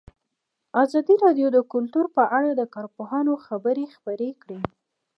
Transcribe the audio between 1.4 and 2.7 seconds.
د کلتور په اړه د